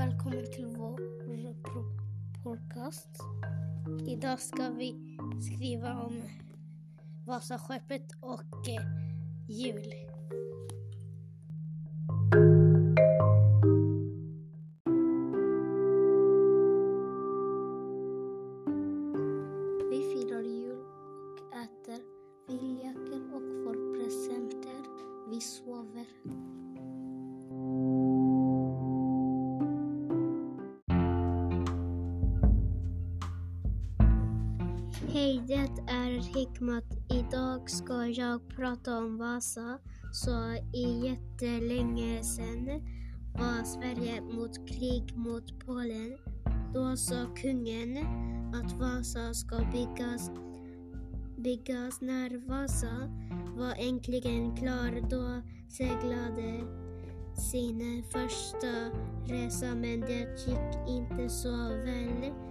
välkommen 0.00 0.44
till 0.52 0.66
vår 0.66 1.00
podcast. 2.42 3.08
Idag 4.06 4.40
ska 4.40 4.70
vi 4.70 5.18
skriva 5.40 6.00
om 6.00 6.22
Vasaskeppet 7.26 8.12
och 8.20 8.68
eh, 8.68 8.82
jul. 9.48 9.94
Vi 19.90 20.02
firar 20.12 20.42
jul 20.42 20.78
och 20.78 21.56
äter. 21.56 22.02
Vi 22.48 22.54
leker 22.54 23.34
och 23.34 23.64
får 23.64 23.98
presenter. 23.98 24.84
Vi 25.30 25.40
sover. 25.40 26.06
Hej, 35.12 35.42
det 35.46 35.92
är 35.92 36.38
Hikmat. 36.38 36.84
Idag 37.08 37.70
ska 37.70 38.06
jag 38.06 38.48
prata 38.48 38.98
om 38.98 39.18
Vasa. 39.18 39.78
Så 40.12 40.54
i 40.74 41.06
jättelänge 41.06 42.22
sedan 42.22 42.66
var 43.34 43.64
Sverige 43.64 44.20
mot 44.20 44.68
krig 44.68 45.16
mot 45.16 45.66
Polen. 45.66 46.16
Då 46.74 46.96
sa 46.96 47.26
kungen 47.42 47.96
att 48.54 48.72
Vasa 48.72 49.34
ska 49.34 49.56
byggas, 49.72 50.30
byggas. 51.36 52.00
När 52.00 52.48
Vasa 52.48 53.10
var 53.58 53.74
äntligen 53.78 54.56
klar 54.56 55.10
då 55.10 55.42
seglade 55.68 56.60
sin 57.50 58.04
första 58.12 58.90
resa 59.26 59.74
men 59.74 60.00
det 60.00 60.46
gick 60.46 60.88
inte 60.88 61.28
så 61.28 61.56
väl. 61.68 62.49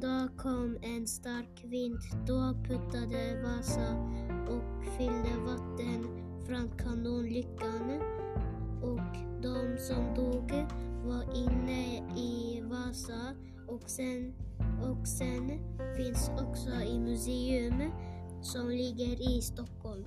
Då 0.00 0.28
kom 0.36 0.78
en 0.82 1.06
stark 1.06 1.64
vind. 1.64 1.98
Då 2.26 2.54
puttade 2.68 3.42
Vasa 3.42 3.96
och 4.48 4.84
fyllde 4.98 5.36
vatten 5.46 6.06
från 6.46 6.70
kanonlyckan. 6.78 8.02
Och 8.82 9.42
de 9.42 9.78
som 9.78 10.14
dog 10.14 10.52
var 11.04 11.36
inne 11.36 11.96
i 12.16 12.60
Vasa 12.60 13.34
och 13.68 13.90
sen, 13.90 14.34
och 14.82 15.06
sen 15.06 15.50
finns 15.96 16.30
också 16.38 16.70
i 16.70 16.98
museum 16.98 17.92
som 18.42 18.68
ligger 18.68 19.36
i 19.36 19.42
Stockholm. 19.42 20.06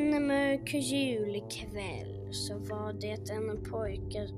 En 0.00 0.26
mörk 0.26 0.74
julkväll 0.74 2.28
så 2.30 2.58
var 2.58 2.92
det 2.92 3.30
en 3.30 3.64
pojke 3.70 4.28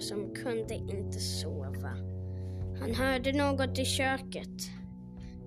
som 0.00 0.34
kunde 0.34 0.74
inte 0.74 1.20
sova. 1.20 1.96
Han 2.80 2.94
hörde 2.94 3.32
något 3.32 3.78
i 3.78 3.84
köket. 3.84 4.70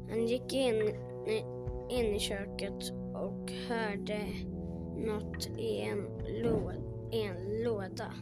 Han 0.09 0.27
gick 0.27 0.53
in, 0.53 0.75
in 1.89 2.15
i 2.15 2.19
köket 2.19 2.91
och 3.13 3.51
hörde 3.69 4.19
något 4.97 5.47
i 5.57 5.79
en, 5.81 6.07
en 7.11 7.63
låda. 7.63 8.13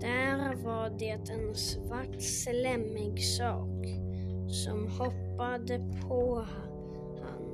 Där 0.00 0.64
var 0.64 0.98
det 0.98 1.30
en 1.32 1.54
svart 1.54 2.22
slemmig 2.22 3.24
sak 3.24 3.86
som 4.48 4.88
hoppade 4.88 5.78
på 6.08 6.46
han 7.22 7.50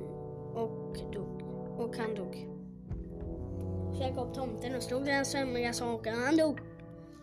och 0.55 0.97
dog. 1.13 1.36
Och 1.77 1.97
han 1.97 2.15
dog. 2.15 2.47
Käkade 3.99 4.21
upp 4.21 4.33
tomten 4.33 4.75
och 4.75 4.83
slog 4.83 5.05
den 5.05 5.25
sömniga 5.25 5.73
saken. 5.73 6.15
Han 6.15 6.37
dog. 6.37 6.59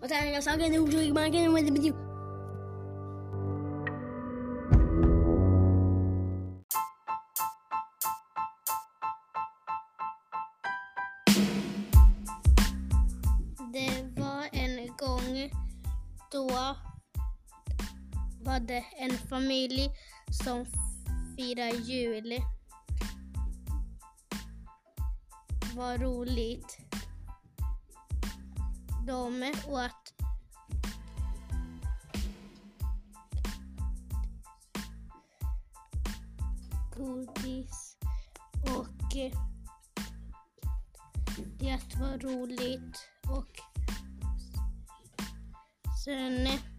Och 0.03 0.09
sen 0.09 0.43
saken 0.43 0.73
dog 0.73 0.93
så 0.93 1.15
marken 1.15 1.49
och 1.49 1.55
Det 13.73 14.21
var 14.21 14.49
en 14.53 14.87
gång 14.87 15.51
då 16.33 16.49
var 18.45 18.61
det 18.61 18.85
en 18.99 19.11
familj 19.11 19.91
som 20.43 20.67
firade 21.37 21.77
jul. 21.77 22.41
Var 25.77 25.99
roligt. 25.99 26.79
De 29.07 29.53
åt 29.69 30.15
godis 36.97 37.97
och 38.63 39.17
eh, 39.17 39.33
det 41.59 41.97
var 42.01 42.19
roligt 42.19 43.09
och 43.29 43.61
sen 46.05 46.47
eh, 46.47 46.74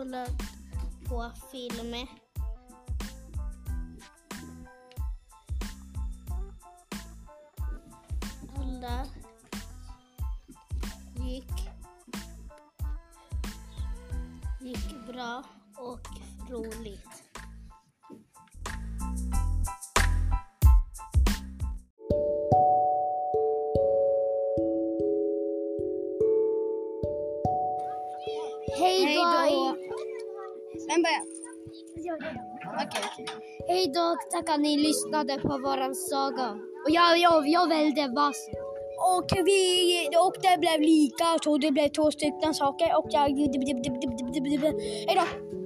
kolla 0.00 0.26
på 1.08 1.30
film. 1.52 2.06
Alla 8.56 9.06
gick, 11.16 11.52
gick 14.60 15.06
bra 15.06 15.44
och 15.76 16.08
roligt. 16.50 17.30
Hej 28.78 29.14
då! 29.14 29.69
Vem 30.90 31.02
börjar? 31.02 31.24
Okej. 32.84 33.26
Hej 33.68 33.92
då, 33.94 34.16
tack 34.32 34.48
att 34.48 34.60
ni 34.60 34.76
lyssnade 34.76 35.38
på 35.38 35.48
våran 35.48 35.94
saga. 35.94 36.50
Och 36.84 36.90
jag, 36.90 37.18
jag, 37.18 37.48
jag 37.48 37.68
välde 37.68 38.08
Vasa. 38.16 38.50
Och, 39.16 39.30
vi, 39.46 40.08
och 40.26 40.34
det 40.42 40.58
blev 40.60 40.80
lika, 40.80 41.24
så 41.44 41.58
det 41.58 41.70
blev 41.70 41.88
två 41.88 42.10
stycken 42.10 42.54
saker 42.54 42.96
och 42.98 43.06
jag... 43.10 43.28
Hej 45.08 45.16
då! 45.16 45.59